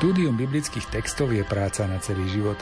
Štúdium 0.00 0.32
biblických 0.32 0.88
textov 0.96 1.28
je 1.28 1.44
práca 1.44 1.84
na 1.84 2.00
celý 2.00 2.24
život. 2.32 2.56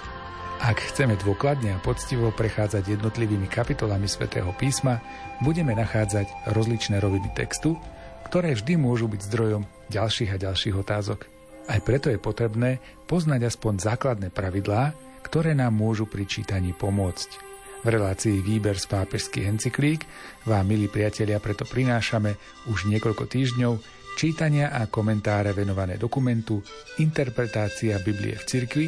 Ak 0.59 0.83
chceme 0.83 1.15
dôkladne 1.23 1.71
a 1.71 1.79
poctivo 1.79 2.35
prechádzať 2.35 2.99
jednotlivými 2.99 3.47
kapitolami 3.47 4.11
svätého 4.11 4.51
písma, 4.59 4.99
budeme 5.39 5.71
nachádzať 5.71 6.51
rozličné 6.51 6.99
roviny 6.99 7.31
textu, 7.39 7.79
ktoré 8.27 8.59
vždy 8.59 8.83
môžu 8.83 9.07
byť 9.07 9.23
zdrojom 9.31 9.63
ďalších 9.87 10.35
a 10.35 10.43
ďalších 10.51 10.75
otázok. 10.83 11.31
Aj 11.71 11.79
preto 11.79 12.11
je 12.11 12.19
potrebné 12.19 12.83
poznať 13.07 13.55
aspoň 13.55 13.87
základné 13.87 14.35
pravidlá, 14.35 14.99
ktoré 15.23 15.55
nám 15.55 15.79
môžu 15.79 16.11
pri 16.11 16.27
čítaní 16.27 16.75
pomôcť. 16.75 17.39
V 17.79 17.87
relácii 17.87 18.43
Výber 18.43 18.83
z 18.83 18.91
pápežských 18.91 19.47
encyklík 19.47 20.03
vám, 20.43 20.67
milí 20.67 20.91
priatelia, 20.91 21.39
preto 21.39 21.63
prinášame 21.63 22.35
už 22.67 22.91
niekoľko 22.91 23.31
týždňov 23.31 23.98
čítania 24.19 24.75
a 24.75 24.91
komentáre 24.91 25.55
venované 25.55 25.95
dokumentu 25.95 26.59
Interpretácia 26.99 28.03
Biblie 28.03 28.35
v 28.35 28.45
cirkvi, 28.51 28.87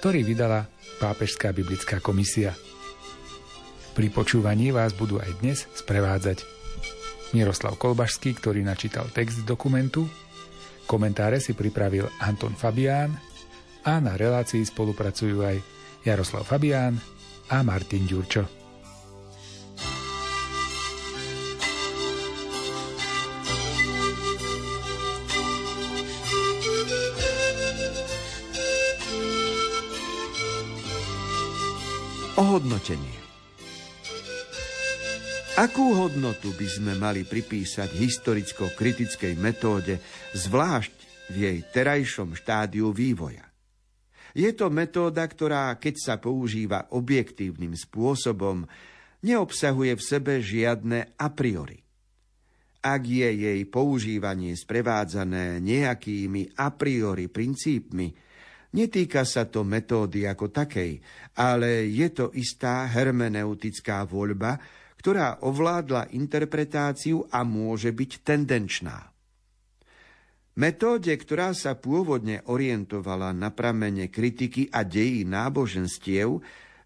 ktorý 0.00 0.24
vydala 0.24 0.64
Pápežská 0.96 1.52
biblická 1.52 2.00
komisia. 2.00 2.56
Pri 3.92 4.08
počúvaní 4.08 4.72
vás 4.72 4.96
budú 4.96 5.20
aj 5.20 5.44
dnes 5.44 5.68
sprevádzať 5.76 6.48
Miroslav 7.36 7.76
Kolbašský, 7.76 8.40
ktorý 8.40 8.64
načítal 8.64 9.12
text 9.12 9.44
dokumentu, 9.44 10.08
komentáre 10.88 11.44
si 11.44 11.52
pripravil 11.52 12.08
Anton 12.24 12.56
Fabián 12.56 13.12
a 13.84 14.00
na 14.00 14.16
relácii 14.16 14.64
spolupracujú 14.64 15.44
aj 15.44 15.60
Jaroslav 16.08 16.48
Fabián 16.48 16.96
a 17.52 17.60
Martin 17.60 18.08
Ďurčo. 18.08 18.63
Ohodnotenie 32.64 33.20
Akú 35.60 36.00
hodnotu 36.00 36.48
by 36.56 36.64
sme 36.64 36.92
mali 36.96 37.20
pripísať 37.28 37.92
historicko-kritickej 37.92 39.36
metóde, 39.36 40.00
zvlášť 40.32 40.96
v 41.28 41.34
jej 41.44 41.58
terajšom 41.60 42.32
štádiu 42.32 42.88
vývoja? 42.88 43.44
Je 44.32 44.48
to 44.56 44.72
metóda, 44.72 45.28
ktorá, 45.28 45.76
keď 45.76 45.94
sa 46.00 46.14
používa 46.16 46.88
objektívnym 46.88 47.76
spôsobom, 47.76 48.64
neobsahuje 49.20 50.00
v 50.00 50.02
sebe 50.02 50.40
žiadne 50.40 51.20
a 51.20 51.28
priori. 51.36 51.84
Ak 52.80 53.04
je 53.04 53.28
jej 53.28 53.60
používanie 53.68 54.56
sprevádzané 54.56 55.60
nejakými 55.60 56.56
a 56.56 56.72
priori 56.72 57.28
princípmi, 57.28 58.23
Netýka 58.74 59.22
sa 59.22 59.46
to 59.46 59.62
metódy 59.62 60.26
ako 60.26 60.50
takej, 60.50 60.98
ale 61.38 61.86
je 61.86 62.08
to 62.10 62.34
istá 62.34 62.90
hermeneutická 62.90 64.02
voľba, 64.02 64.58
ktorá 64.98 65.46
ovládla 65.46 66.10
interpretáciu 66.10 67.22
a 67.30 67.46
môže 67.46 67.94
byť 67.94 68.10
tendenčná. 68.26 69.14
Metóde, 70.58 71.14
ktorá 71.14 71.54
sa 71.54 71.78
pôvodne 71.78 72.42
orientovala 72.50 73.30
na 73.34 73.54
pramene 73.54 74.10
kritiky 74.10 74.70
a 74.70 74.82
dejí 74.82 75.22
náboženstiev, 75.26 76.42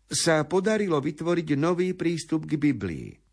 sa 0.08 0.44
podarilo 0.44 1.00
vytvoriť 1.00 1.48
nový 1.56 1.92
prístup 1.92 2.48
k 2.48 2.56
Biblii– 2.56 3.08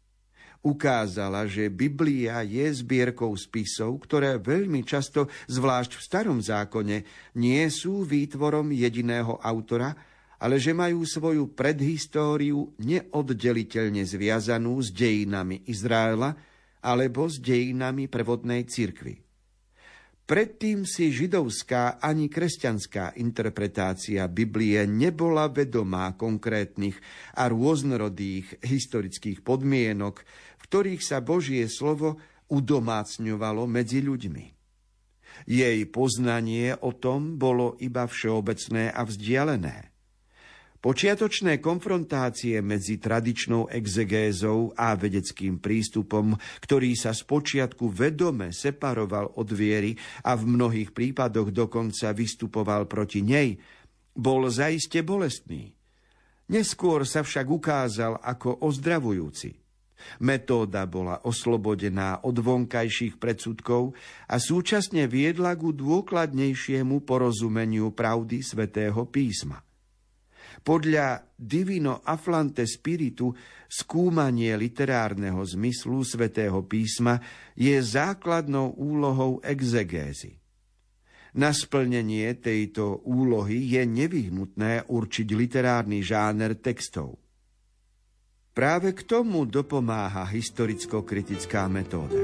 ukázala, 0.66 1.45
že 1.45 1.69
Biblia 1.69 2.41
je 2.41 2.66
zbierkou 2.73 3.31
spisov, 3.38 4.02
ktoré 4.02 4.41
veľmi 4.41 4.81
často, 4.81 5.30
zvlášť 5.45 5.95
v 5.95 6.02
starom 6.02 6.39
zákone, 6.41 7.05
nie 7.38 7.63
sú 7.69 8.01
výtvorom 8.01 8.73
jediného 8.73 9.38
autora, 9.38 9.94
ale 10.41 10.57
že 10.57 10.73
majú 10.73 11.06
svoju 11.06 11.53
predhistóriu 11.53 12.75
neoddeliteľne 12.81 14.03
zviazanú 14.03 14.81
s 14.81 14.91
dejinami 14.91 15.69
Izraela 15.69 16.35
alebo 16.84 17.29
s 17.29 17.39
dejinami 17.39 18.09
prevodnej 18.09 18.68
cirkvy. 18.68 19.25
Predtým 20.25 20.89
si 20.89 21.13
židovská 21.13 22.01
ani 22.01 22.34
kresťanská 22.34 23.13
interpretácia 23.22 24.25
Biblie 24.25 24.81
nebola 24.89 25.45
vedomá 25.53 26.18
konkrétnych 26.18 26.97
a 27.38 27.45
rôznorodých 27.45 28.57
historických 28.66 29.45
podmienok, 29.45 30.25
ktorých 30.75 31.08
sa 31.08 31.24
Božie 31.24 31.72
slovo 31.72 32.19
udomácňovalo 32.52 33.63
medzi 33.63 34.03
ľuďmi. 34.03 34.46
Jej 35.47 35.88
poznanie 35.88 36.75
o 36.75 36.91
tom 36.91 37.40
bolo 37.40 37.80
iba 37.80 38.03
všeobecné 38.03 38.91
a 38.91 39.08
vzdialené. 39.08 39.96
Počiatočné 40.84 41.63
konfrontácie 41.63 42.59
medzi 42.59 43.00
tradičnou 43.00 43.72
exegézou 43.72 44.75
a 44.75 45.00
vedeckým 45.00 45.63
prístupom, 45.63 46.36
ktorý 46.59 46.92
sa 47.00 47.16
spočiatku 47.16 47.88
vedome 47.96 48.52
separoval 48.52 49.40
od 49.40 49.47
viery 49.56 49.96
a 50.28 50.36
v 50.36 50.59
mnohých 50.59 50.92
prípadoch 50.92 51.56
dokonca 51.56 52.12
vystupoval 52.12 52.84
proti 52.92 53.24
nej, 53.24 53.56
bol 54.12 54.44
zaiste 54.52 55.00
bolestný. 55.07 55.72
Neskôr 56.52 57.07
sa 57.07 57.24
však 57.24 57.47
ukázal 57.47 58.19
ako 58.19 58.59
ozdravujúci– 58.59 59.56
Metóda 60.19 60.88
bola 60.88 61.23
oslobodená 61.23 62.23
od 62.23 62.35
vonkajších 62.39 63.19
predsudkov 63.19 63.95
a 64.29 64.35
súčasne 64.39 65.07
viedla 65.07 65.56
ku 65.56 65.72
dôkladnejšiemu 65.72 67.03
porozumeniu 67.03 67.91
pravdy 67.91 68.44
svätého 68.44 69.07
písma. 69.07 69.59
Podľa 70.66 71.35
Divino 71.35 72.01
Aflante 72.01 72.66
Spiritu 72.66 73.29
skúmanie 73.69 74.56
literárneho 74.57 75.44
zmyslu 75.44 76.01
svätého 76.01 76.63
písma 76.66 77.22
je 77.53 77.75
základnou 77.77 78.73
úlohou 78.79 79.44
exegézy. 79.45 80.41
Na 81.35 81.51
splnenie 81.51 82.31
tejto 82.39 83.03
úlohy 83.03 83.75
je 83.75 83.83
nevyhnutné 83.83 84.88
určiť 84.88 85.27
literárny 85.35 86.00
žáner 86.00 86.56
textov– 86.63 87.19
Práve 88.55 88.95
k 88.95 89.03
tomu 89.03 89.43
dopomáha 89.43 90.23
historicko-kritická 90.31 91.67
metóda. 91.67 92.16
Kto 92.16 92.23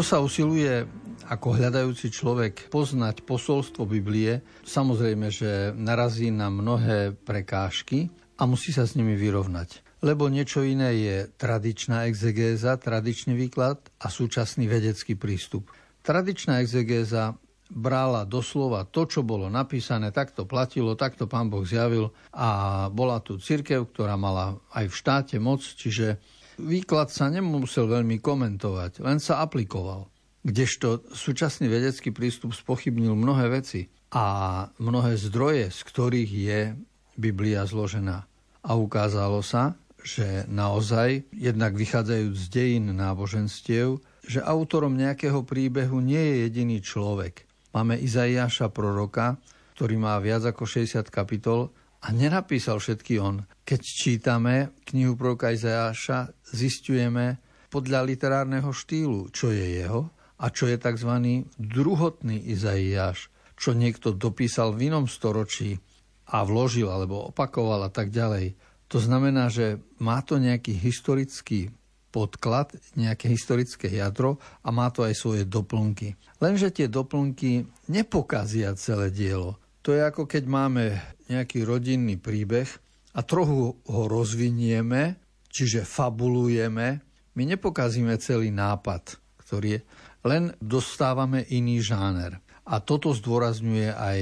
sa 0.00 0.24
usiluje 0.24 0.88
ako 1.28 1.60
hľadajúci 1.60 2.08
človek 2.08 2.72
poznať 2.72 3.20
posolstvo 3.28 3.84
Biblie, 3.84 4.40
samozrejme, 4.64 5.28
že 5.28 5.76
narazí 5.76 6.32
na 6.32 6.48
mnohé 6.48 7.12
prekážky 7.12 8.08
a 8.40 8.48
musí 8.48 8.72
sa 8.72 8.88
s 8.88 8.96
nimi 8.96 9.12
vyrovnať 9.12 9.84
lebo 10.04 10.28
niečo 10.28 10.60
iné 10.60 10.92
je 11.00 11.16
tradičná 11.40 12.04
exegéza, 12.12 12.76
tradičný 12.76 13.32
výklad 13.32 13.80
a 13.96 14.12
súčasný 14.12 14.68
vedecký 14.68 15.16
prístup. 15.16 15.72
Tradičná 16.04 16.60
exegéza 16.60 17.40
brala 17.72 18.28
doslova 18.28 18.84
to, 18.84 19.08
čo 19.08 19.24
bolo 19.24 19.48
napísané, 19.48 20.12
tak 20.12 20.36
to 20.36 20.44
platilo, 20.44 20.92
tak 20.92 21.16
to 21.16 21.24
pán 21.24 21.48
Boh 21.48 21.64
zjavil 21.64 22.12
a 22.36 22.86
bola 22.92 23.24
tu 23.24 23.40
církev, 23.40 23.88
ktorá 23.88 24.20
mala 24.20 24.60
aj 24.76 24.92
v 24.92 24.98
štáte 25.00 25.36
moc, 25.40 25.64
čiže 25.64 26.20
výklad 26.60 27.08
sa 27.08 27.32
nemusel 27.32 27.88
veľmi 27.88 28.20
komentovať, 28.20 29.00
len 29.00 29.16
sa 29.16 29.40
aplikoval. 29.40 30.12
Kdežto 30.44 31.08
súčasný 31.16 31.72
vedecký 31.72 32.12
prístup 32.12 32.52
spochybnil 32.52 33.16
mnohé 33.16 33.48
veci 33.48 33.88
a 34.12 34.68
mnohé 34.76 35.16
zdroje, 35.16 35.72
z 35.72 35.80
ktorých 35.88 36.30
je 36.30 36.60
Biblia 37.16 37.64
zložená. 37.64 38.28
A 38.64 38.70
ukázalo 38.76 39.40
sa, 39.40 39.72
že 40.04 40.44
naozaj, 40.52 41.32
jednak 41.32 41.72
vychádzajúc 41.72 42.36
z 42.36 42.46
dejín 42.52 42.92
náboženstiev, 42.92 44.04
že 44.28 44.44
autorom 44.44 45.00
nejakého 45.00 45.48
príbehu 45.48 46.04
nie 46.04 46.20
je 46.20 46.34
jediný 46.44 46.78
človek. 46.84 47.48
Máme 47.72 47.96
Izaiáša 47.96 48.68
proroka, 48.68 49.40
ktorý 49.74 49.96
má 49.96 50.20
viac 50.20 50.44
ako 50.44 50.68
60 50.68 51.08
kapitol 51.08 51.72
a 52.04 52.12
nenapísal 52.12 52.78
všetky 52.78 53.16
on. 53.16 53.48
Keď 53.64 53.80
čítame 53.80 54.76
knihu 54.92 55.16
proroka 55.16 55.50
Izaiáša, 55.50 56.36
zistujeme 56.52 57.40
podľa 57.72 58.04
literárneho 58.04 58.70
štýlu, 58.70 59.32
čo 59.32 59.50
je 59.50 59.82
jeho 59.82 60.12
a 60.38 60.52
čo 60.52 60.68
je 60.68 60.76
tzv. 60.76 61.10
druhotný 61.56 62.52
Izaiáš, 62.52 63.32
čo 63.56 63.72
niekto 63.72 64.12
dopísal 64.12 64.76
v 64.76 64.92
inom 64.92 65.08
storočí 65.08 65.80
a 66.30 66.44
vložil 66.44 66.86
alebo 66.92 67.32
opakoval 67.32 67.88
a 67.88 67.90
tak 67.90 68.12
ďalej. 68.12 68.54
To 68.94 69.02
znamená, 69.02 69.50
že 69.50 69.82
má 69.98 70.22
to 70.22 70.38
nejaký 70.38 70.70
historický 70.70 71.74
podklad, 72.14 72.70
nejaké 72.94 73.26
historické 73.26 73.90
jadro 73.90 74.38
a 74.62 74.70
má 74.70 74.86
to 74.94 75.02
aj 75.02 75.18
svoje 75.18 75.42
doplnky. 75.42 76.14
Lenže 76.38 76.70
tie 76.70 76.86
doplnky 76.86 77.66
nepokazia 77.90 78.70
celé 78.78 79.10
dielo. 79.10 79.58
To 79.82 79.90
je 79.90 79.98
ako 79.98 80.30
keď 80.30 80.46
máme 80.46 80.94
nejaký 81.26 81.66
rodinný 81.66 82.22
príbeh 82.22 82.70
a 83.18 83.26
trochu 83.26 83.74
ho 83.74 84.02
rozvinieme, 84.06 85.18
čiže 85.50 85.82
fabulujeme, 85.82 87.02
my 87.34 87.42
nepokazíme 87.50 88.14
celý 88.22 88.54
nápad, 88.54 89.18
ktorý 89.42 89.74
je, 89.74 89.80
len 90.22 90.54
dostávame 90.62 91.42
iný 91.50 91.82
žáner. 91.82 92.38
A 92.62 92.78
toto 92.78 93.10
zdôrazňuje 93.10 93.90
aj 93.90 94.20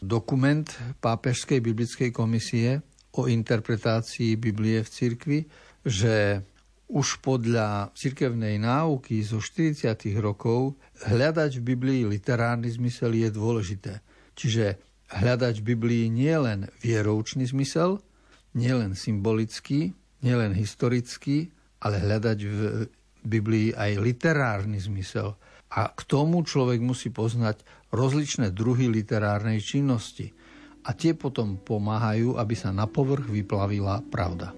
dokument 0.00 0.64
Pápežskej 1.04 1.60
biblickej 1.60 2.08
komisie 2.08 2.80
o 3.18 3.26
interpretácii 3.26 4.38
Biblie 4.38 4.86
v 4.86 4.88
cirkvi, 4.88 5.38
že 5.82 6.46
už 6.88 7.20
podľa 7.20 7.92
cirkevnej 7.92 8.56
náuky 8.56 9.20
zo 9.20 9.44
40. 9.44 9.92
rokov 10.22 10.78
hľadať 11.04 11.60
v 11.60 11.66
Biblii 11.74 12.02
literárny 12.08 12.72
zmysel 12.72 13.12
je 13.12 13.28
dôležité. 13.28 14.00
Čiže 14.32 14.80
hľadať 15.12 15.60
v 15.60 15.66
Biblii 15.74 16.04
nielen 16.08 16.70
vieroučný 16.80 17.44
zmysel, 17.44 18.00
nielen 18.56 18.96
symbolický, 18.96 19.92
nielen 20.24 20.56
historický, 20.56 21.52
ale 21.84 22.00
hľadať 22.00 22.38
v 22.40 22.60
Biblii 23.20 23.76
aj 23.76 24.00
literárny 24.00 24.80
zmysel. 24.80 25.36
A 25.68 25.92
k 25.92 26.00
tomu 26.08 26.40
človek 26.40 26.80
musí 26.80 27.12
poznať 27.12 27.60
rozličné 27.92 28.56
druhy 28.56 28.88
literárnej 28.88 29.60
činnosti. 29.60 30.32
A 30.88 30.96
tie 30.96 31.12
potom 31.12 31.60
pomáhajú, 31.60 32.40
aby 32.40 32.56
sa 32.56 32.72
na 32.72 32.88
povrch 32.88 33.28
vyplavila 33.28 34.00
pravda. 34.08 34.56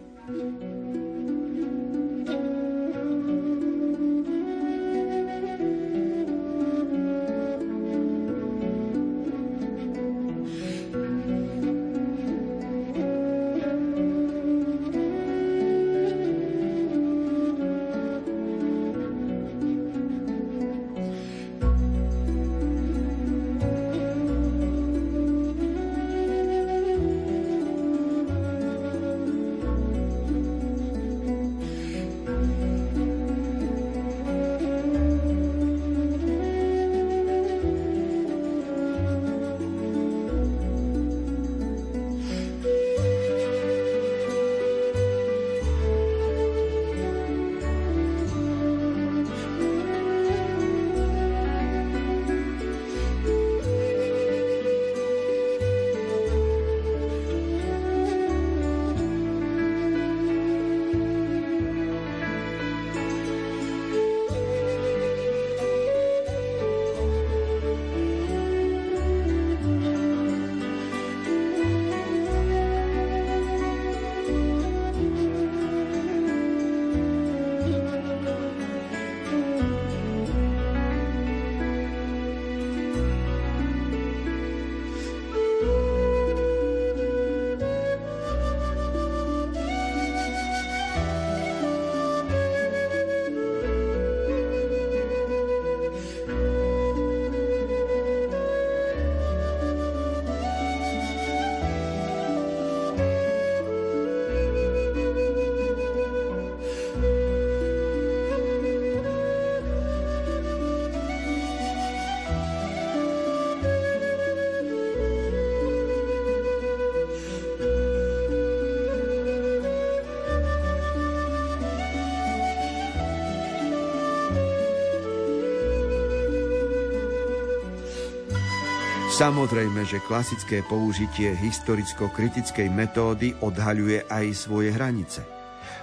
Samozrejme, 129.20 129.84
že 129.84 130.00
klasické 130.00 130.64
použitie 130.64 131.36
historicko-kritickej 131.36 132.72
metódy 132.72 133.36
odhaľuje 133.44 134.08
aj 134.08 134.26
svoje 134.32 134.72
hranice. 134.72 135.20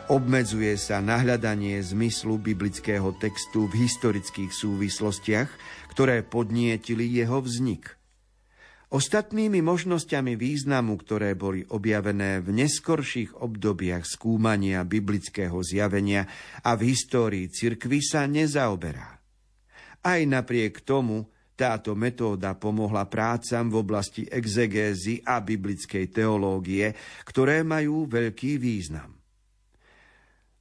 Obmedzuje 0.09 0.73
sa 0.73 1.05
na 1.05 1.21
hľadanie 1.21 1.77
zmyslu 1.77 2.41
biblického 2.41 3.13
textu 3.21 3.69
v 3.69 3.85
historických 3.85 4.49
súvislostiach, 4.49 5.53
ktoré 5.93 6.25
podnietili 6.25 7.05
jeho 7.13 7.37
vznik. 7.37 7.93
Ostatnými 8.89 9.61
možnosťami 9.61 10.33
významu, 10.33 10.97
ktoré 10.97 11.37
boli 11.37 11.61
objavené 11.61 12.41
v 12.41 12.65
neskorších 12.65 13.37
obdobiach 13.37 14.09
skúmania 14.09 14.81
biblického 14.81 15.61
zjavenia 15.61 16.25
a 16.65 16.73
v 16.73 16.89
histórii 16.89 17.53
cirkvy 17.53 18.01
sa 18.01 18.25
nezaoberá. 18.25 19.21
Aj 20.01 20.21
napriek 20.25 20.81
tomu, 20.81 21.36
táto 21.57 21.97
metóda 21.97 22.53
pomohla 22.53 23.09
prácam 23.09 23.65
v 23.65 23.81
oblasti 23.81 24.29
exegézy 24.29 25.25
a 25.25 25.41
biblickej 25.41 26.13
teológie, 26.13 26.93
ktoré 27.25 27.65
majú 27.65 28.05
veľký 28.05 28.61
význam. 28.61 29.17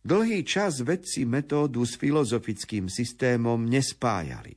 Dlhý 0.06 0.46
čas 0.46 0.80
vedci 0.80 1.28
metódu 1.28 1.84
s 1.84 2.00
filozofickým 2.00 2.88
systémom 2.88 3.60
nespájali. 3.68 4.56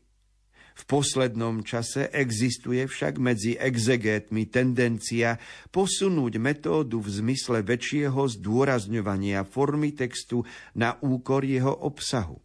V 0.79 0.83
poslednom 0.87 1.59
čase 1.59 2.07
existuje 2.07 2.87
však 2.87 3.19
medzi 3.19 3.59
exegétmi 3.59 4.47
tendencia 4.47 5.35
posunúť 5.75 6.39
metódu 6.39 7.03
v 7.03 7.09
zmysle 7.19 7.67
väčšieho 7.67 8.23
zdôrazňovania 8.39 9.43
formy 9.43 9.91
textu 9.91 10.47
na 10.71 10.95
úkor 11.03 11.43
jeho 11.43 11.75
obsahu. 11.83 12.39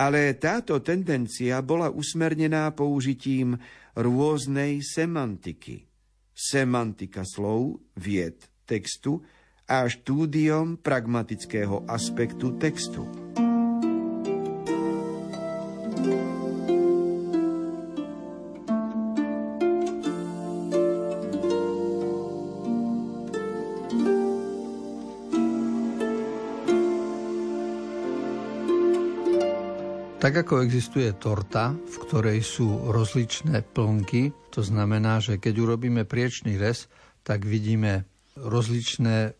Ale 0.00 0.32
táto 0.40 0.80
tendencia 0.80 1.60
bola 1.60 1.92
usmernená 1.92 2.72
použitím 2.72 3.60
rôznej 3.92 4.80
semantiky. 4.80 5.84
Semantika 6.32 7.20
slov, 7.28 7.84
vied, 8.00 8.48
textu 8.64 9.20
a 9.68 9.84
štúdiom 9.84 10.80
pragmatického 10.80 11.84
aspektu 11.84 12.56
textu. 12.56 13.04
Tak 30.20 30.44
ako 30.44 30.60
existuje 30.60 31.16
torta, 31.16 31.72
v 31.72 31.96
ktorej 32.04 32.44
sú 32.44 32.92
rozličné 32.92 33.64
plnky, 33.72 34.52
to 34.52 34.60
znamená, 34.60 35.16
že 35.16 35.40
keď 35.40 35.64
urobíme 35.64 36.04
priečný 36.04 36.60
rez, 36.60 36.92
tak 37.24 37.48
vidíme 37.48 38.04
rozličné 38.36 39.32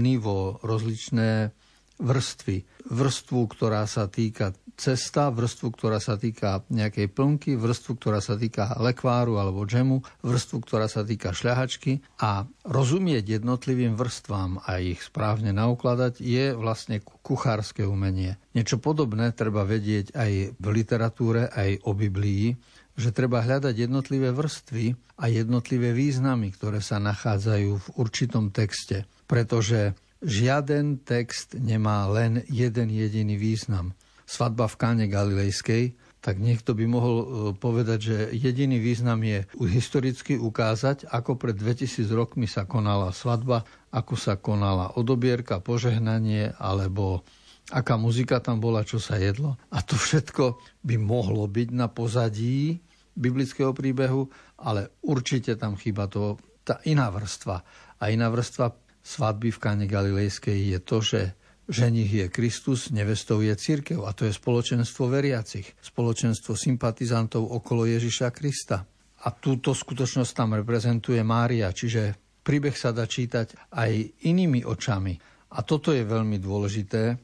nivo, 0.00 0.56
rozličné 0.64 1.52
vrstvy. 2.00 2.88
Vrstvu, 2.88 3.40
ktorá 3.52 3.84
sa 3.84 4.08
týka 4.08 4.56
cesta, 4.78 5.34
vrstvu, 5.34 5.74
ktorá 5.74 5.98
sa 5.98 6.14
týka 6.14 6.62
nejakej 6.70 7.10
plnky, 7.10 7.58
vrstvu, 7.58 7.98
ktorá 7.98 8.22
sa 8.22 8.38
týka 8.38 8.78
lekváru 8.78 9.42
alebo 9.42 9.66
džemu, 9.66 10.22
vrstvu, 10.22 10.56
ktorá 10.62 10.86
sa 10.86 11.02
týka 11.02 11.34
šľahačky 11.34 12.22
a 12.22 12.46
rozumieť 12.62 13.42
jednotlivým 13.42 13.98
vrstvám 13.98 14.62
a 14.62 14.78
ich 14.78 15.02
správne 15.02 15.50
naukladať 15.50 16.22
je 16.22 16.54
vlastne 16.54 17.02
kuchárske 17.02 17.82
umenie. 17.82 18.38
Niečo 18.54 18.78
podobné 18.78 19.34
treba 19.34 19.66
vedieť 19.66 20.14
aj 20.14 20.32
v 20.54 20.66
literatúre, 20.70 21.50
aj 21.50 21.82
o 21.82 21.92
Biblii, 21.92 22.54
že 22.98 23.14
treba 23.14 23.42
hľadať 23.42 23.74
jednotlivé 23.74 24.30
vrstvy 24.34 24.94
a 25.18 25.30
jednotlivé 25.30 25.94
významy, 25.94 26.54
ktoré 26.54 26.82
sa 26.82 27.02
nachádzajú 27.02 27.70
v 27.78 27.88
určitom 27.98 28.50
texte, 28.50 29.06
pretože 29.30 29.94
žiaden 30.18 31.02
text 31.06 31.54
nemá 31.54 32.10
len 32.10 32.42
jeden 32.50 32.90
jediný 32.90 33.38
význam. 33.38 33.94
Svadba 34.28 34.68
v 34.68 34.76
Káne 34.76 35.06
Galilejskej, 35.08 35.96
tak 36.20 36.36
niekto 36.36 36.76
by 36.76 36.84
mohol 36.84 37.16
e, 37.16 37.26
povedať, 37.56 37.98
že 38.04 38.16
jediný 38.36 38.76
význam 38.76 39.24
je 39.24 39.48
historicky 39.56 40.36
ukázať, 40.36 41.08
ako 41.08 41.40
pred 41.40 41.56
2000 41.56 42.04
rokmi 42.12 42.44
sa 42.44 42.68
konala 42.68 43.08
svadba, 43.16 43.64
ako 43.88 44.14
sa 44.20 44.36
konala 44.36 44.92
odobierka, 45.00 45.64
požehnanie 45.64 46.52
alebo 46.60 47.24
aká 47.72 47.96
muzika 47.96 48.44
tam 48.44 48.60
bola, 48.60 48.84
čo 48.84 49.00
sa 49.00 49.16
jedlo. 49.16 49.56
A 49.72 49.80
to 49.80 49.96
všetko 49.96 50.60
by 50.84 51.00
mohlo 51.00 51.48
byť 51.48 51.68
na 51.72 51.88
pozadí 51.88 52.84
biblického 53.16 53.72
príbehu, 53.72 54.28
ale 54.60 54.92
určite 55.08 55.56
tam 55.56 55.80
chýba 55.80 56.04
to, 56.04 56.36
tá 56.66 56.84
iná 56.84 57.08
vrstva. 57.08 57.64
A 57.98 58.12
iná 58.12 58.28
vrstva 58.28 58.76
svadby 59.00 59.48
v 59.54 59.62
Káne 59.62 59.86
Galilejskej 59.88 60.76
je 60.76 60.78
to, 60.84 60.98
že 61.00 61.20
ženich 61.68 62.08
je 62.08 62.26
Kristus, 62.32 62.88
nevestou 62.90 63.44
je 63.44 63.52
církev 63.52 64.08
a 64.08 64.16
to 64.16 64.24
je 64.24 64.32
spoločenstvo 64.32 65.12
veriacich, 65.12 65.76
spoločenstvo 65.84 66.56
sympatizantov 66.56 67.44
okolo 67.44 67.84
Ježiša 67.84 68.32
Krista. 68.32 68.88
A 69.18 69.28
túto 69.34 69.76
skutočnosť 69.76 70.32
tam 70.32 70.56
reprezentuje 70.56 71.20
Mária, 71.20 71.68
čiže 71.74 72.16
príbeh 72.40 72.72
sa 72.72 72.96
dá 72.96 73.04
čítať 73.04 73.70
aj 73.76 74.24
inými 74.24 74.64
očami. 74.64 75.14
A 75.52 75.60
toto 75.60 75.92
je 75.92 76.06
veľmi 76.06 76.40
dôležité, 76.40 77.18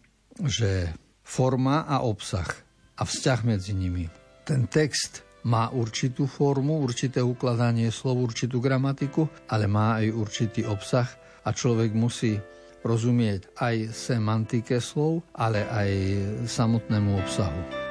že 0.45 0.93
forma 1.25 1.89
a 1.89 2.05
obsah 2.05 2.49
a 3.01 3.03
vzťah 3.03 3.41
medzi 3.49 3.73
nimi. 3.73 4.05
Ten 4.45 4.69
text 4.69 5.25
má 5.49 5.73
určitú 5.73 6.29
formu, 6.29 6.85
určité 6.85 7.21
ukladanie 7.21 7.89
slov, 7.93 8.33
určitú 8.33 8.61
gramatiku, 8.61 9.29
ale 9.49 9.69
má 9.69 10.01
aj 10.01 10.07
určitý 10.13 10.61
obsah 10.69 11.09
a 11.45 11.53
človek 11.53 11.93
musí 11.93 12.37
rozumieť 12.85 13.49
aj 13.59 13.91
semantike 13.91 14.77
slov, 14.79 15.25
ale 15.33 15.65
aj 15.67 15.91
samotnému 16.45 17.17
obsahu. 17.19 17.84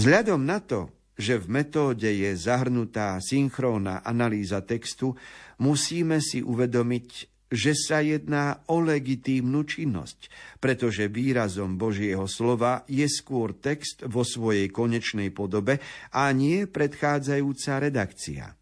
Vzhľadom 0.00 0.48
na 0.48 0.64
to, 0.64 0.88
že 1.12 1.36
v 1.36 1.60
metóde 1.60 2.08
je 2.08 2.32
zahrnutá 2.32 3.20
synchrónna 3.20 4.00
analýza 4.00 4.64
textu, 4.64 5.12
musíme 5.60 6.24
si 6.24 6.40
uvedomiť, 6.40 7.08
že 7.52 7.76
sa 7.76 8.00
jedná 8.00 8.64
o 8.72 8.80
legitímnu 8.80 9.60
činnosť, 9.60 10.32
pretože 10.56 11.04
výrazom 11.12 11.76
Božieho 11.76 12.24
slova 12.24 12.80
je 12.88 13.04
skôr 13.12 13.52
text 13.60 14.00
vo 14.08 14.24
svojej 14.24 14.72
konečnej 14.72 15.36
podobe 15.36 15.76
a 16.16 16.32
nie 16.32 16.64
predchádzajúca 16.64 17.72
redakcia. 17.84 18.56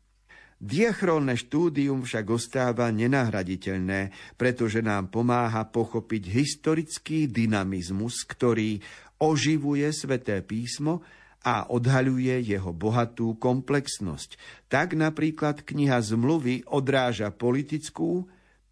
Diachrónne 0.58 1.38
štúdium 1.38 2.02
však 2.02 2.34
ostáva 2.34 2.90
nenahraditeľné, 2.90 4.34
pretože 4.34 4.82
nám 4.82 5.14
pomáha 5.14 5.70
pochopiť 5.70 6.34
historický 6.34 7.30
dynamizmus, 7.30 8.26
ktorý 8.26 8.82
oživuje 9.22 9.86
sveté 9.94 10.42
písmo 10.42 11.06
a 11.48 11.64
odhaľuje 11.72 12.44
jeho 12.44 12.76
bohatú 12.76 13.40
komplexnosť. 13.40 14.36
Tak 14.68 14.92
napríklad 14.92 15.64
kniha 15.64 15.96
zmluvy 16.04 16.68
odráža 16.68 17.32
politickú, 17.32 18.28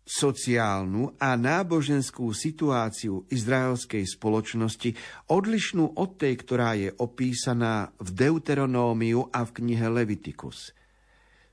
sociálnu 0.06 1.16
a 1.18 1.34
náboženskú 1.34 2.30
situáciu 2.30 3.26
izraelskej 3.26 4.06
spoločnosti 4.06 4.94
odlišnú 5.32 5.98
od 5.98 6.10
tej, 6.14 6.34
ktorá 6.36 6.78
je 6.78 6.94
opísaná 7.00 7.90
v 7.98 8.14
Deuteronómiu 8.14 9.26
a 9.34 9.42
v 9.42 9.50
knihe 9.50 9.88
Leviticus. 9.90 10.76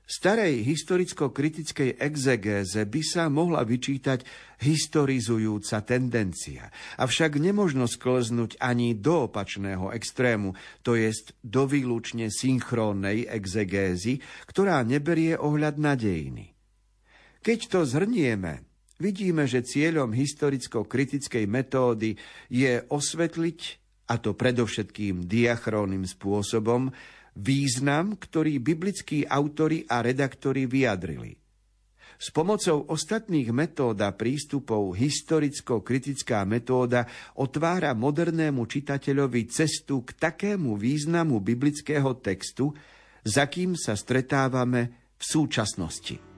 Starej 0.04 0.68
historicko-kritickej 0.68 1.96
exegéze 1.96 2.76
by 2.84 3.00
sa 3.00 3.32
mohla 3.32 3.64
vyčítať 3.64 4.20
historizujúca 4.60 5.80
tendencia, 5.80 6.68
avšak 7.00 7.40
nemožno 7.40 7.88
sklznúť 7.88 8.60
ani 8.60 9.00
do 9.00 9.32
opačného 9.32 9.96
extrému, 9.96 10.52
to 10.84 10.92
jest 10.92 11.32
do 11.40 11.64
výlučne 11.64 12.28
synchrónnej 12.28 13.24
exegézy, 13.32 14.20
ktorá 14.44 14.84
neberie 14.84 15.40
ohľad 15.40 15.80
na 15.80 15.96
dejiny. 15.96 16.52
Keď 17.40 17.58
to 17.72 17.88
zhrnieme, 17.88 18.60
vidíme, 19.00 19.48
že 19.48 19.64
cieľom 19.64 20.12
historicko-kritickej 20.12 21.48
metódy 21.48 22.20
je 22.52 22.84
osvetliť, 22.92 23.60
a 24.12 24.20
to 24.20 24.36
predovšetkým 24.36 25.24
diachrónnym 25.24 26.04
spôsobom, 26.04 26.92
význam, 27.38 28.14
ktorý 28.14 28.62
biblickí 28.62 29.26
autory 29.26 29.86
a 29.90 30.02
redaktori 30.02 30.66
vyjadrili. 30.70 31.34
S 32.14 32.30
pomocou 32.30 32.86
ostatných 32.88 33.50
metód 33.50 33.98
a 34.00 34.14
prístupov 34.14 34.94
historicko-kritická 34.94 36.46
metóda 36.46 37.04
otvára 37.36 37.92
modernému 37.92 38.64
čitateľovi 38.64 39.50
cestu 39.50 40.06
k 40.06 40.14
takému 40.14 40.78
významu 40.78 41.42
biblického 41.42 42.16
textu, 42.22 42.70
za 43.26 43.50
kým 43.50 43.74
sa 43.74 43.98
stretávame 43.98 45.12
v 45.18 45.24
súčasnosti. 45.24 46.33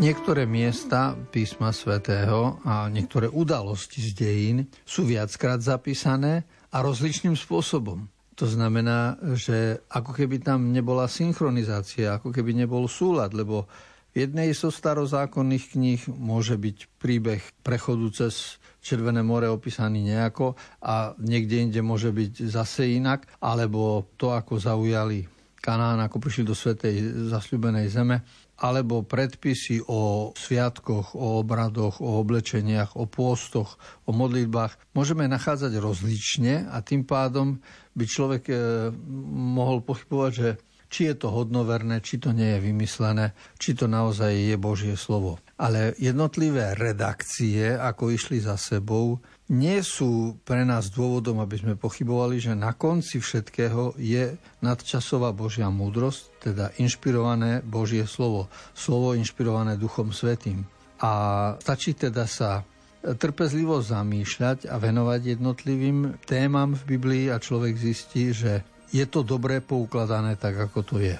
Niektoré 0.00 0.48
miesta 0.48 1.12
písma 1.28 1.76
svätého 1.76 2.56
a 2.64 2.88
niektoré 2.88 3.28
udalosti 3.28 4.00
z 4.00 4.16
dejín 4.16 4.58
sú 4.80 5.04
viackrát 5.04 5.60
zapísané 5.60 6.48
a 6.72 6.80
rozličným 6.80 7.36
spôsobom. 7.36 8.08
To 8.32 8.48
znamená, 8.48 9.20
že 9.36 9.84
ako 9.92 10.16
keby 10.16 10.40
tam 10.40 10.72
nebola 10.72 11.04
synchronizácia, 11.04 12.16
ako 12.16 12.32
keby 12.32 12.56
nebol 12.56 12.88
súlad, 12.88 13.36
lebo 13.36 13.68
v 14.16 14.24
jednej 14.24 14.56
zo 14.56 14.72
starozákonných 14.72 15.76
kníh 15.76 16.00
môže 16.08 16.56
byť 16.56 16.96
príbeh 16.96 17.44
prechodu 17.60 18.24
cez 18.24 18.56
Červené 18.80 19.20
more 19.20 19.52
opísaný 19.52 20.00
nejako 20.00 20.56
a 20.80 21.12
niekde 21.20 21.60
inde 21.60 21.84
môže 21.84 22.08
byť 22.08 22.48
zase 22.48 22.96
inak, 22.96 23.28
alebo 23.44 24.08
to, 24.16 24.32
ako 24.32 24.56
zaujali 24.56 25.28
Kanán, 25.60 26.00
ako 26.00 26.16
prišli 26.24 26.48
do 26.48 26.56
svetej 26.56 27.28
zasľubenej 27.28 27.92
zeme, 27.92 28.24
alebo 28.60 29.00
predpisy 29.00 29.88
o 29.88 30.30
sviatkoch, 30.36 31.16
o 31.16 31.40
obradoch, 31.40 32.04
o 32.04 32.20
oblečeniach, 32.20 32.92
o 32.92 33.08
pôstoch, 33.08 33.80
o 34.04 34.12
modlitbách 34.12 34.76
môžeme 34.92 35.24
nachádzať 35.24 35.80
rozlične 35.80 36.68
a 36.68 36.84
tým 36.84 37.08
pádom 37.08 37.56
by 37.96 38.04
človek 38.04 38.44
e, 38.52 38.54
mohol 39.56 39.80
pochybovať, 39.80 40.32
že 40.36 40.48
či 40.90 41.08
je 41.08 41.14
to 41.14 41.30
hodnoverné, 41.30 42.02
či 42.02 42.18
to 42.18 42.34
nie 42.34 42.58
je 42.58 42.66
vymyslené, 42.66 43.32
či 43.56 43.78
to 43.78 43.86
naozaj 43.86 44.34
je 44.34 44.56
Božie 44.58 44.98
slovo. 44.98 45.38
Ale 45.54 45.94
jednotlivé 46.02 46.74
redakcie, 46.74 47.78
ako 47.78 48.10
išli 48.10 48.42
za 48.42 48.58
sebou, 48.58 49.22
nie 49.50 49.78
sú 49.86 50.38
pre 50.42 50.66
nás 50.66 50.90
dôvodom, 50.90 51.38
aby 51.38 51.62
sme 51.62 51.74
pochybovali, 51.78 52.42
že 52.42 52.58
na 52.58 52.74
konci 52.74 53.22
všetkého 53.22 53.94
je 53.98 54.34
nadčasová 54.66 55.30
Božia 55.30 55.70
múdrosť, 55.70 56.50
teda 56.50 56.74
inšpirované 56.82 57.62
Božie 57.62 58.04
slovo, 58.10 58.50
slovo 58.74 59.14
inšpirované 59.14 59.78
Duchom 59.78 60.10
Svetým. 60.10 60.66
A 61.00 61.12
stačí 61.62 61.94
teda 61.94 62.26
sa 62.26 62.66
trpezlivo 63.00 63.80
zamýšľať 63.80 64.68
a 64.68 64.76
venovať 64.76 65.38
jednotlivým 65.38 66.20
témam 66.28 66.76
v 66.76 66.82
Biblii 66.96 67.24
a 67.32 67.40
človek 67.40 67.74
zistí, 67.74 68.36
že 68.36 68.60
je 68.90 69.04
to 69.06 69.22
dobré 69.22 69.62
poukladané 69.62 70.34
tak, 70.34 70.58
ako 70.70 70.80
to 70.82 70.96
je. 70.98 71.16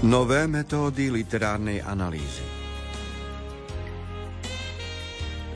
Nové 0.00 0.48
metódy 0.48 1.12
literárnej 1.12 1.84
analýzy 1.84 2.40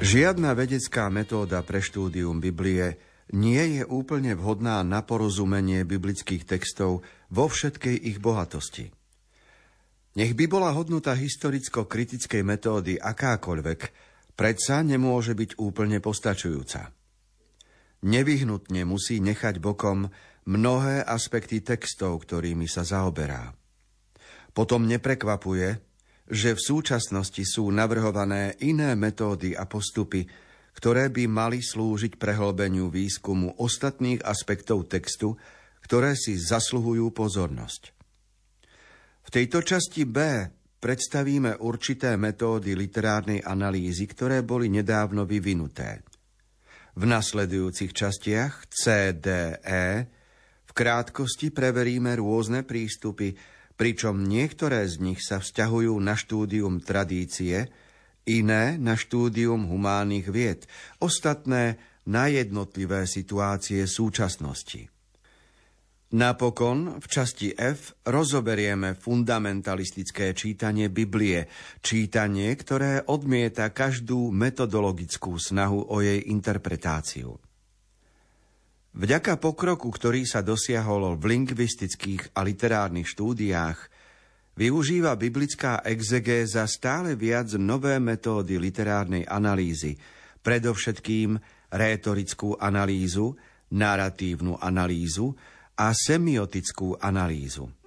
Žiadna 0.05 0.53
vedecká 0.53 1.09
metóda 1.09 1.65
pre 1.65 1.81
štúdium 1.81 2.45
Biblie 2.45 3.01
nie 3.33 3.81
je 3.81 3.89
úplne 3.89 4.37
vhodná 4.37 4.85
na 4.85 5.01
porozumenie 5.01 5.89
biblických 5.89 6.45
textov 6.45 7.01
vo 7.33 7.49
všetkej 7.49 7.97
ich 8.05 8.21
bohatosti. 8.21 8.93
Nech 10.21 10.37
by 10.37 10.45
bola 10.45 10.77
hodnota 10.77 11.17
historicko-kritickej 11.17 12.45
metódy 12.45 13.01
akákoľvek, 13.01 13.81
predsa 14.37 14.85
nemôže 14.85 15.33
byť 15.33 15.57
úplne 15.57 16.05
postačujúca. 16.05 16.93
Nevyhnutne 18.05 18.85
musí 18.85 19.25
nechať 19.25 19.57
bokom 19.57 20.13
mnohé 20.45 21.01
aspekty 21.01 21.65
textov, 21.65 22.29
ktorými 22.29 22.69
sa 22.69 22.85
zaoberá. 22.85 23.64
Potom 24.55 24.87
neprekvapuje, 24.87 25.83
že 26.31 26.57
v 26.57 26.61
súčasnosti 26.63 27.43
sú 27.45 27.69
navrhované 27.69 28.57
iné 28.65 28.95
metódy 28.95 29.53
a 29.53 29.67
postupy, 29.67 30.25
ktoré 30.75 31.11
by 31.11 31.27
mali 31.29 31.61
slúžiť 31.61 32.17
prehlbeniu 32.17 32.89
výskumu 32.89 33.61
ostatných 33.61 34.25
aspektov 34.25 34.89
textu, 34.89 35.37
ktoré 35.85 36.17
si 36.17 36.39
zasluhujú 36.39 37.13
pozornosť. 37.13 37.83
V 39.25 39.29
tejto 39.29 39.61
časti 39.61 40.09
B 40.09 40.19
predstavíme 40.81 41.61
určité 41.65 42.17
metódy 42.17 42.77
literárnej 42.77 43.41
analýzy, 43.45 44.09
ktoré 44.09 44.41
boli 44.45 44.69
nedávno 44.69 45.29
vyvinuté. 45.29 46.05
V 46.95 47.05
nasledujúcich 47.09 47.91
častiach 47.91 48.71
C, 48.71 49.13
D, 49.17 49.59
E 49.61 49.87
v 50.65 50.71
krátkosti 50.71 51.51
preveríme 51.51 52.17
rôzne 52.17 52.63
prístupy, 52.63 53.35
pričom 53.75 54.23
niektoré 54.23 54.87
z 54.87 55.03
nich 55.03 55.21
sa 55.23 55.43
vzťahujú 55.43 55.95
na 55.99 56.15
štúdium 56.15 56.79
tradície, 56.79 57.69
iné 58.25 58.81
na 58.81 58.97
štúdium 58.97 59.69
humánnych 59.69 60.31
vied, 60.33 60.65
ostatné 61.03 61.77
na 62.09 62.29
jednotlivé 62.29 63.05
situácie 63.05 63.85
súčasnosti. 63.85 64.89
Napokon 66.15 67.03
v 67.03 67.07
časti 67.11 67.51
F 67.59 67.99
rozoberieme 68.07 68.95
fundamentalistické 68.95 70.31
čítanie 70.31 70.87
Biblie, 70.87 71.51
čítanie, 71.83 72.55
ktoré 72.55 73.03
odmieta 73.11 73.75
každú 73.75 74.31
metodologickú 74.31 75.35
snahu 75.35 75.91
o 75.91 75.99
jej 75.99 76.23
interpretáciu. 76.31 77.35
Vďaka 78.95 79.43
pokroku, 79.43 79.91
ktorý 79.91 80.23
sa 80.23 80.39
dosiahol 80.39 81.19
v 81.19 81.35
lingvistických 81.35 82.31
a 82.39 82.47
literárnych 82.47 83.11
štúdiách, 83.11 83.79
využíva 84.55 85.19
biblická 85.19 85.83
exegéza 85.83 86.63
stále 86.71 87.19
viac 87.19 87.51
nové 87.59 87.99
metódy 87.99 88.55
literárnej 88.55 89.27
analýzy, 89.27 89.99
predovšetkým 90.47 91.35
rétorickú 91.75 92.55
analýzu, 92.55 93.35
narratívnu 93.75 94.63
analýzu, 94.63 95.35
a 95.75 95.91
semiotickú 95.91 96.95
analýzu. 97.03 97.84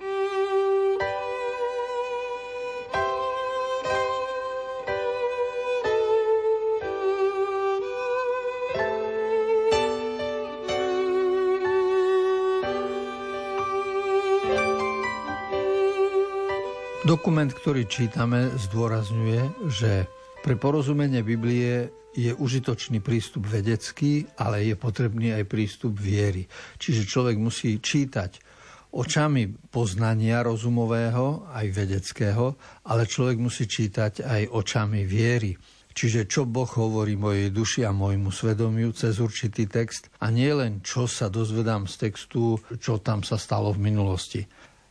Dokument, 17.18 17.50
ktorý 17.50 17.90
čítame, 17.90 18.46
zdôrazňuje, 18.70 19.74
že 19.74 20.06
pre 20.46 20.54
porozumenie 20.54 21.26
Biblie 21.26 21.90
je 22.14 22.30
užitočný 22.30 23.02
prístup 23.02 23.50
vedecký, 23.50 24.30
ale 24.38 24.70
je 24.70 24.78
potrebný 24.78 25.34
aj 25.34 25.50
prístup 25.50 25.98
viery. 25.98 26.46
Čiže 26.78 27.10
človek 27.10 27.42
musí 27.42 27.82
čítať 27.82 28.38
očami 28.94 29.50
poznania 29.50 30.46
rozumového, 30.46 31.50
aj 31.58 31.66
vedeckého, 31.74 32.54
ale 32.86 33.10
človek 33.10 33.42
musí 33.42 33.66
čítať 33.66 34.22
aj 34.22 34.54
očami 34.54 35.02
viery. 35.02 35.58
Čiže 35.98 36.30
čo 36.30 36.46
Boh 36.46 36.70
hovorí 36.70 37.18
mojej 37.18 37.50
duši 37.50 37.82
a 37.82 37.90
môjmu 37.90 38.30
svedomiu 38.30 38.94
cez 38.94 39.18
určitý 39.18 39.66
text 39.66 40.14
a 40.22 40.30
nie 40.30 40.54
len 40.54 40.86
čo 40.86 41.10
sa 41.10 41.34
dozvedám 41.34 41.90
z 41.90 41.98
textu, 41.98 42.62
čo 42.78 43.02
tam 43.02 43.26
sa 43.26 43.42
stalo 43.42 43.74
v 43.74 43.90
minulosti. 43.90 44.46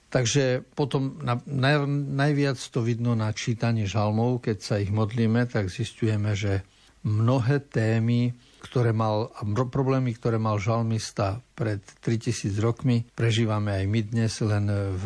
Takže 0.07 0.63
potom 0.79 1.19
na, 1.19 1.43
na, 1.51 1.83
najviac 1.89 2.57
to 2.59 2.81
vidno 2.81 3.19
na 3.19 3.35
čítanie 3.35 3.91
žalmov, 3.91 4.47
keď 4.47 4.59
sa 4.63 4.75
ich 4.79 4.95
modlíme, 4.95 5.51
tak 5.51 5.67
zistujeme, 5.67 6.33
že 6.39 6.63
mnohé 7.07 7.63
témy, 7.63 8.35
ktoré 8.63 8.91
mal, 8.91 9.31
a 9.35 9.43
problémy, 9.47 10.15
ktoré 10.15 10.43
mal 10.43 10.59
žalmista 10.59 11.43
pred 11.55 11.83
3000 12.03 12.51
rokmi, 12.59 13.07
prežívame 13.15 13.83
aj 13.83 13.85
my 13.87 14.01
dnes 14.03 14.33
len 14.43 14.67
v 14.95 15.05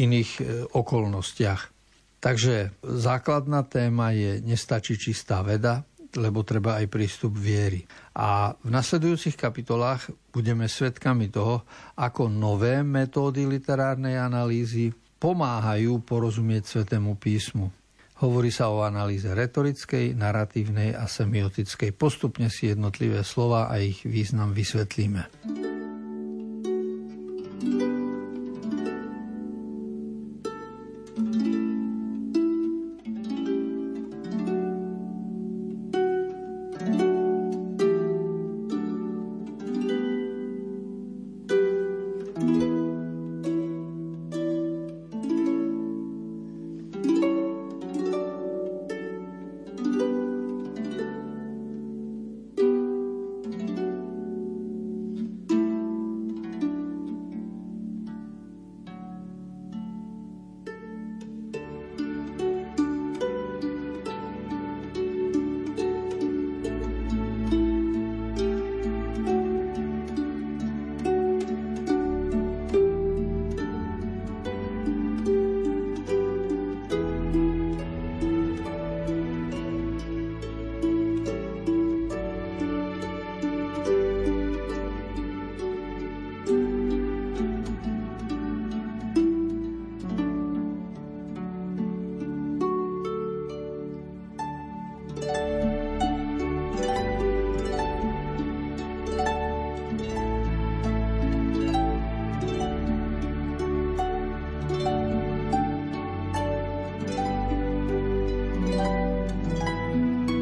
iných 0.00 0.30
e, 0.40 0.42
okolnostiach. 0.72 1.72
Takže 2.22 2.86
základná 2.86 3.66
téma 3.66 4.14
je 4.14 4.38
nestačí 4.46 4.94
čistá 4.94 5.42
veda, 5.42 5.82
lebo 6.18 6.44
treba 6.44 6.80
aj 6.80 6.86
prístup 6.88 7.36
viery. 7.36 7.84
A 8.16 8.52
v 8.52 8.68
nasledujúcich 8.68 9.36
kapitolách 9.36 10.12
budeme 10.32 10.68
svedkami 10.68 11.32
toho, 11.32 11.64
ako 11.96 12.28
nové 12.28 12.84
metódy 12.84 13.48
literárnej 13.48 14.20
analýzy 14.20 14.92
pomáhajú 15.22 16.02
porozumieť 16.02 16.66
Svetému 16.66 17.14
písmu. 17.16 17.70
Hovorí 18.22 18.54
sa 18.54 18.70
o 18.70 18.86
analýze 18.86 19.26
retorickej, 19.26 20.14
naratívnej 20.14 20.94
a 20.94 21.10
semiotickej. 21.10 21.90
Postupne 21.90 22.46
si 22.50 22.70
jednotlivé 22.70 23.26
slova 23.26 23.66
a 23.66 23.82
ich 23.82 24.06
význam 24.06 24.54
vysvetlíme. 24.54 25.71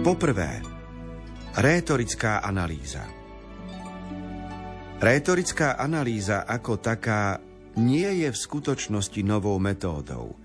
Poprvé, 0.00 0.64
rétorická 1.60 2.40
analýza. 2.40 3.04
Rétorická 4.96 5.76
analýza 5.76 6.48
ako 6.48 6.80
taká 6.80 7.36
nie 7.76 8.24
je 8.24 8.32
v 8.32 8.42
skutočnosti 8.48 9.20
novou 9.20 9.60
metódou. 9.60 10.40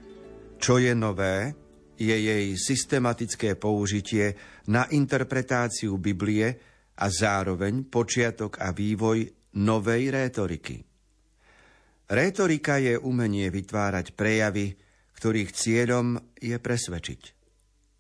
Čo 0.60 0.76
je 0.76 0.92
nové, 0.92 1.56
je 1.96 2.12
jej 2.12 2.52
systematické 2.60 3.56
použitie 3.56 4.36
na 4.68 4.92
interpretáciu 4.92 5.96
Biblie 6.04 6.52
a 7.00 7.08
zároveň 7.08 7.88
počiatok 7.88 8.60
a 8.60 8.76
vývoj 8.76 9.24
novej 9.56 10.12
rétoriky. 10.12 10.84
Rétorika 12.12 12.76
je 12.84 13.00
umenie 13.00 13.48
vytvárať 13.48 14.20
prejavy, 14.20 14.76
ktorých 15.16 15.50
cieľom 15.56 16.20
je 16.44 16.60
presvedčiť. 16.60 17.22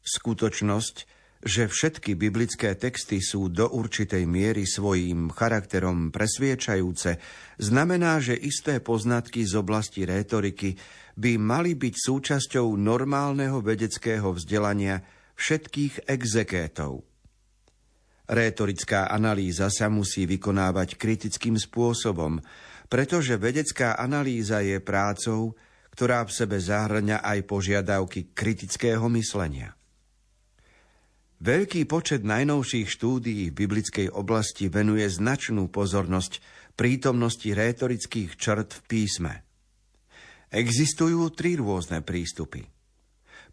Skutočnosť, 0.04 1.15
že 1.46 1.70
všetky 1.70 2.18
biblické 2.18 2.74
texty 2.74 3.22
sú 3.22 3.54
do 3.54 3.70
určitej 3.70 4.26
miery 4.26 4.66
svojím 4.66 5.30
charakterom 5.30 6.10
presviečajúce, 6.10 7.22
znamená, 7.62 8.18
že 8.18 8.34
isté 8.34 8.82
poznatky 8.82 9.46
z 9.46 9.54
oblasti 9.54 10.10
rétoriky 10.10 10.74
by 11.14 11.38
mali 11.38 11.78
byť 11.78 11.96
súčasťou 12.02 12.74
normálneho 12.82 13.62
vedeckého 13.62 14.34
vzdelania 14.34 15.06
všetkých 15.38 16.10
exekétov. 16.10 17.06
Rétorická 18.26 19.06
analýza 19.14 19.70
sa 19.70 19.86
musí 19.86 20.26
vykonávať 20.26 20.98
kritickým 20.98 21.62
spôsobom, 21.62 22.42
pretože 22.90 23.38
vedecká 23.38 24.02
analýza 24.02 24.66
je 24.66 24.82
prácou, 24.82 25.54
ktorá 25.94 26.26
v 26.26 26.34
sebe 26.34 26.58
zahrňa 26.58 27.22
aj 27.22 27.40
požiadavky 27.46 28.34
kritického 28.34 29.06
myslenia. 29.14 29.78
Veľký 31.44 31.84
počet 31.84 32.24
najnovších 32.24 32.88
štúdií 32.88 33.52
v 33.52 33.58
biblickej 33.68 34.08
oblasti 34.16 34.72
venuje 34.72 35.04
značnú 35.12 35.68
pozornosť 35.68 36.40
prítomnosti 36.80 37.48
rétorických 37.52 38.40
črt 38.40 38.70
v 38.72 38.82
písme. 38.88 39.34
Existujú 40.48 41.28
tri 41.36 41.60
rôzne 41.60 42.00
prístupy. 42.00 42.64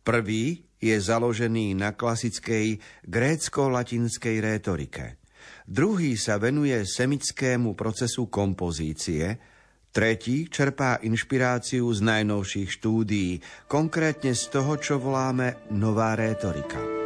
Prvý 0.06 0.62
je 0.78 0.94
založený 0.98 1.74
na 1.74 1.94
klasickej 1.94 2.78
grécko-latinskej 3.06 4.36
rétorike. 4.38 5.18
Druhý 5.66 6.14
sa 6.14 6.38
venuje 6.38 6.78
semickému 6.86 7.74
procesu 7.74 8.30
kompozície, 8.30 9.50
Tretí 9.92 10.48
čerpá 10.48 11.04
inšpiráciu 11.04 11.84
z 11.92 12.00
najnovších 12.00 12.80
štúdií, 12.80 13.44
konkrétne 13.68 14.32
z 14.32 14.48
toho, 14.48 14.80
čo 14.80 14.96
voláme 14.96 15.68
nová 15.68 16.16
rétorika. 16.16 17.01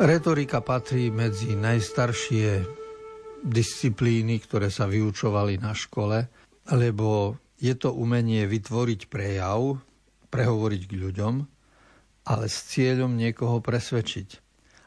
Retorika 0.00 0.64
patrí 0.64 1.12
medzi 1.12 1.52
najstaršie 1.52 2.64
disciplíny, 3.44 4.40
ktoré 4.40 4.72
sa 4.72 4.88
vyučovali 4.88 5.60
na 5.60 5.76
škole, 5.76 6.24
lebo 6.72 7.36
je 7.60 7.76
to 7.76 7.92
umenie 7.92 8.48
vytvoriť 8.48 9.12
prejav, 9.12 9.76
prehovoriť 10.32 10.82
k 10.88 10.92
ľuďom, 11.04 11.34
ale 12.32 12.44
s 12.48 12.72
cieľom 12.72 13.12
niekoho 13.12 13.60
presvedčiť. 13.60 14.28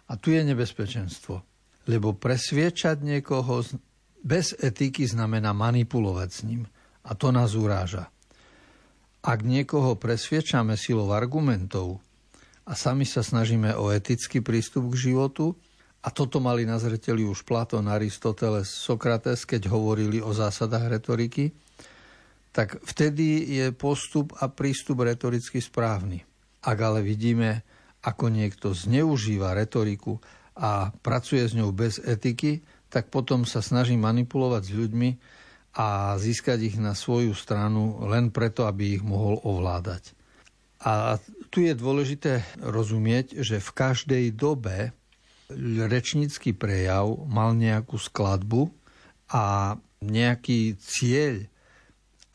A 0.10 0.17
tu 0.17 0.34
je 0.34 0.41
nebezpečenstvo, 0.41 1.45
lebo 1.93 2.17
presviečať 2.17 3.06
niekoho 3.06 3.62
bez 4.26 4.58
etiky 4.58 5.06
znamená 5.06 5.54
manipulovať 5.54 6.30
s 6.34 6.39
ním. 6.41 6.65
A 7.06 7.13
to 7.13 7.30
nás 7.30 7.54
uráža. 7.54 8.10
Ak 9.21 9.45
niekoho 9.45 9.93
presviečame 9.93 10.73
silou 10.73 11.13
argumentov, 11.13 12.02
a 12.63 12.73
sami 12.73 13.04
sa 13.04 13.19
snažíme 13.19 13.76
o 13.76 13.91
etický 13.91 14.39
prístup 14.39 14.91
k 14.95 15.12
životu. 15.12 15.56
A 16.04 16.12
toto 16.12 16.43
mali 16.43 16.67
na 16.67 16.76
zreteli 16.80 17.23
už 17.23 17.47
Platón, 17.47 17.88
Aristoteles, 17.88 18.67
Sokrates, 18.67 19.47
keď 19.47 19.71
hovorili 19.71 20.19
o 20.19 20.36
zásadách 20.36 20.99
retoriky, 20.99 21.56
tak 22.52 22.76
vtedy 22.84 23.47
je 23.56 23.65
postup 23.71 24.36
a 24.43 24.52
prístup 24.52 25.08
retoricky 25.08 25.63
správny. 25.63 26.19
Ak 26.63 26.78
ale 26.80 26.99
vidíme, 26.99 27.63
ako 28.04 28.28
niekto 28.28 28.76
zneužíva 28.76 29.56
retoriku 29.56 30.19
a 30.60 30.91
pracuje 30.91 31.47
s 31.47 31.56
ňou 31.56 31.71
bez 31.71 32.04
etiky, 32.04 32.60
tak 32.91 33.08
potom 33.08 33.47
sa 33.47 33.63
snaží 33.63 33.95
manipulovať 33.95 34.63
s 34.69 34.76
ľuďmi 34.76 35.10
a 35.80 36.13
získať 36.19 36.60
ich 36.67 36.78
na 36.78 36.93
svoju 36.93 37.34
stranu 37.34 38.06
len 38.06 38.30
preto, 38.30 38.67
aby 38.67 38.99
ich 38.99 39.04
mohol 39.04 39.39
ovládať. 39.41 40.13
A 40.84 41.15
tu 41.48 41.63
je 41.63 41.72
dôležité 41.72 42.43
rozumieť, 42.60 43.39
že 43.39 43.63
v 43.63 43.69
každej 43.72 44.36
dobe 44.36 44.91
rečnícky 45.88 46.52
prejav 46.52 47.24
mal 47.24 47.56
nejakú 47.56 47.96
skladbu 47.96 48.67
a 49.32 49.76
nejaký 50.04 50.76
cieľ. 50.76 51.48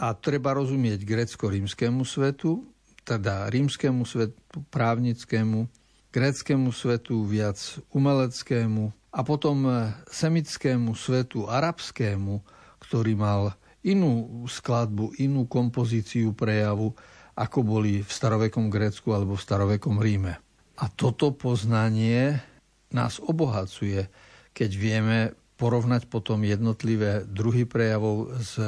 A 0.00 0.16
treba 0.16 0.56
rozumieť 0.56 1.04
grecko-rímskému 1.04 2.06
svetu, 2.08 2.64
teda 3.04 3.50
rímskému 3.52 4.06
svetu, 4.08 4.38
právnickému, 4.72 5.68
gréckému 6.08 6.70
svetu, 6.72 7.26
viac 7.28 7.58
umeleckému 7.92 8.94
a 9.12 9.20
potom 9.26 9.92
semickému 10.08 10.94
svetu, 10.94 11.50
arabskému, 11.50 12.40
ktorý 12.80 13.12
mal 13.18 13.52
inú 13.82 14.46
skladbu, 14.46 15.18
inú 15.18 15.44
kompozíciu 15.50 16.30
prejavu 16.32 16.94
ako 17.38 17.62
boli 17.62 18.02
v 18.02 18.10
starovekom 18.10 18.66
Grécku 18.66 19.14
alebo 19.14 19.38
v 19.38 19.44
starovekom 19.46 20.02
Ríme. 20.02 20.42
A 20.78 20.84
toto 20.90 21.30
poznanie 21.30 22.42
nás 22.90 23.22
obohacuje, 23.22 24.10
keď 24.50 24.70
vieme 24.74 25.18
porovnať 25.58 26.06
potom 26.10 26.42
jednotlivé 26.42 27.26
druhy 27.26 27.66
prejavov 27.66 28.34
s 28.42 28.58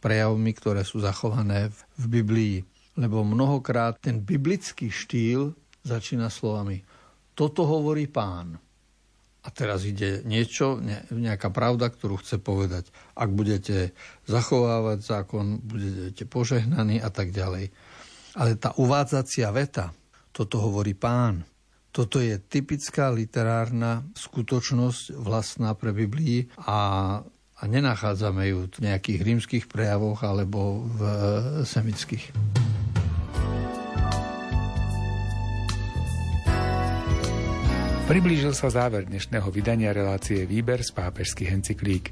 prejavmi, 0.00 0.52
ktoré 0.56 0.84
sú 0.84 1.00
zachované 1.00 1.72
v 2.00 2.04
Biblii. 2.20 2.56
Lebo 2.96 3.24
mnohokrát 3.24 4.00
ten 4.00 4.20
biblický 4.20 4.88
štýl 4.92 5.52
začína 5.84 6.28
slovami 6.28 6.84
toto 7.34 7.66
hovorí 7.66 8.06
pán. 8.06 8.56
A 9.44 9.52
teraz 9.52 9.84
ide 9.84 10.24
niečo, 10.24 10.80
nejaká 11.12 11.52
pravda, 11.52 11.92
ktorú 11.92 12.16
chce 12.16 12.40
povedať. 12.40 12.88
Ak 13.12 13.28
budete 13.28 13.92
zachovávať 14.24 15.04
zákon, 15.04 15.60
budete 15.60 16.24
požehnaní 16.24 16.96
a 17.04 17.12
tak 17.12 17.28
ďalej. 17.28 17.68
Ale 18.34 18.58
tá 18.58 18.74
uvádzacia 18.74 19.46
veta, 19.54 19.94
toto 20.34 20.58
hovorí 20.58 20.98
pán, 20.98 21.46
toto 21.94 22.18
je 22.18 22.34
typická 22.42 23.06
literárna 23.14 24.02
skutočnosť 24.18 25.14
vlastná 25.14 25.70
pre 25.78 25.94
Biblii 25.94 26.50
a, 26.66 27.22
a 27.30 27.62
nenachádzame 27.70 28.50
ju 28.50 28.66
v 28.66 28.78
nejakých 28.90 29.20
rímskych 29.22 29.64
prejavoch 29.70 30.26
alebo 30.26 30.82
v 30.82 31.00
e, 31.06 31.12
semických. 31.62 32.34
Priblížil 38.10 38.52
sa 38.58 38.66
záver 38.74 39.06
dnešného 39.06 39.46
vydania 39.54 39.94
relácie 39.94 40.42
Výber 40.42 40.82
z 40.82 40.90
pápežských 40.90 41.54
encyklík. 41.54 42.10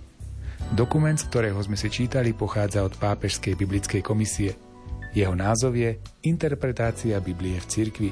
Dokument, 0.71 1.19
z 1.19 1.27
ktorého 1.27 1.59
sme 1.59 1.75
si 1.75 1.91
čítali, 1.91 2.31
pochádza 2.31 2.87
od 2.87 2.95
Pápežskej 2.95 3.59
biblickej 3.59 4.01
komisie– 4.07 4.55
jeho 5.13 5.37
názov 5.37 5.77
je 5.77 6.01
Interpretácia 6.25 7.21
Biblie 7.21 7.61
v 7.61 7.67
cirkvi. 7.69 8.11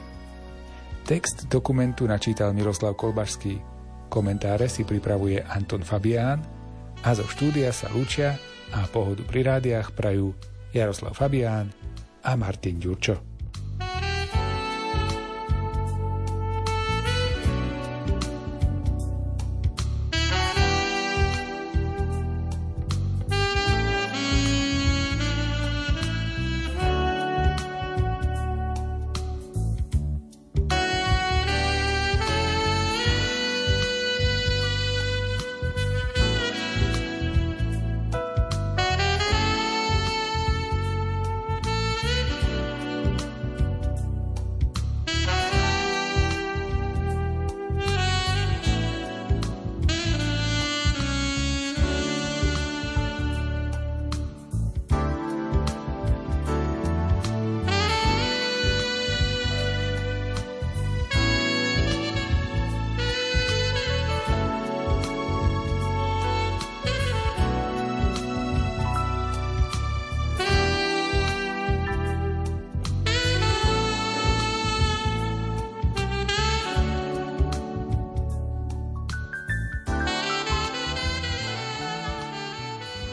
Text 1.09 1.49
dokumentu 1.49 2.05
načítal 2.05 2.53
Miroslav 2.53 2.95
Kolbašský. 2.95 3.57
Komentáre 4.13 4.69
si 4.69 4.85
pripravuje 4.85 5.41
Anton 5.41 5.81
Fabián 5.81 6.45
a 7.01 7.11
zo 7.17 7.25
štúdia 7.25 7.73
sa 7.73 7.89
lúčia 7.91 8.37
a 8.71 8.85
pohodu 8.87 9.25
pri 9.25 9.41
rádiách 9.47 9.97
prajú 9.97 10.37
Jaroslav 10.77 11.17
Fabián 11.17 11.73
a 12.21 12.37
Martin 12.37 12.77
Ďurčo. 12.77 13.30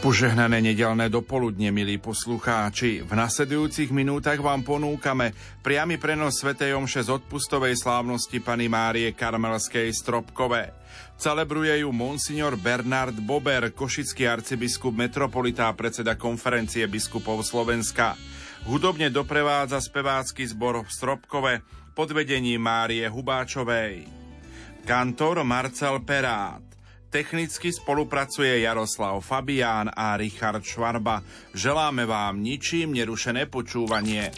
Požehnané 0.08 0.64
nedelné 0.64 1.12
dopoludne, 1.12 1.68
milí 1.68 2.00
poslucháči. 2.00 3.04
V 3.04 3.12
nasledujúcich 3.12 3.92
minútach 3.92 4.40
vám 4.40 4.64
ponúkame 4.64 5.36
priamy 5.60 6.00
prenos 6.00 6.40
Sv. 6.40 6.56
Omše 6.56 7.04
z 7.04 7.12
odpustovej 7.12 7.76
slávnosti 7.76 8.40
Pany 8.40 8.72
Márie 8.72 9.12
Karmelskej 9.12 9.92
Stropkové. 9.92 10.72
Celebruje 11.20 11.84
ju 11.84 11.92
monsignor 11.92 12.56
Bernard 12.56 13.20
Bober, 13.20 13.68
košický 13.76 14.32
arcibiskup 14.32 14.96
metropolitá 14.96 15.68
predseda 15.76 16.16
konferencie 16.16 16.88
biskupov 16.88 17.44
Slovenska. 17.44 18.16
Hudobne 18.64 19.12
doprevádza 19.12 19.84
spevácky 19.84 20.48
zbor 20.48 20.88
v 20.88 20.88
Stropkove 20.88 21.54
pod 21.92 22.16
vedením 22.16 22.64
Márie 22.64 23.04
Hubáčovej. 23.12 24.08
Kantor 24.88 25.44
Marcel 25.44 26.00
Perát. 26.00 26.67
Technicky 27.10 27.72
spolupracuje 27.72 28.60
Jaroslav 28.60 29.24
Fabián 29.24 29.88
a 29.96 30.18
Richard 30.20 30.64
Švarba. 30.64 31.24
Želáme 31.56 32.06
vám 32.06 32.44
ničím 32.44 32.92
nerušené 32.94 33.48
počúvanie. 33.48 34.36